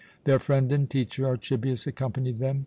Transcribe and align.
Their 0.23 0.39
friend 0.39 0.71
and 0.71 0.89
teacher, 0.89 1.27
Archibius, 1.27 1.85
accompanied 1.85 2.39
them. 2.39 2.59